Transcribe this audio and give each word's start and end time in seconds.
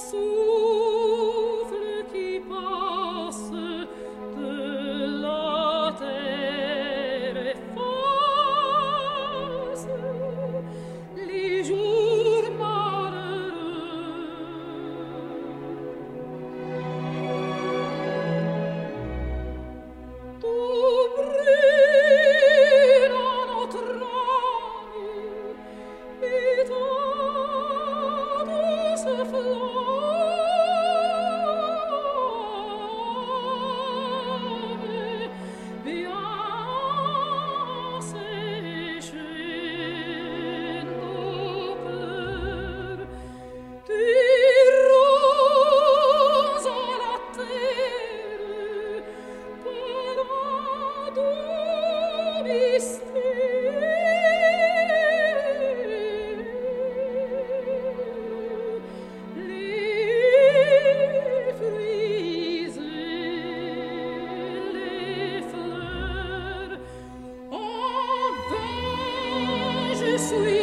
see 0.00 0.29
sweet. 70.30 70.59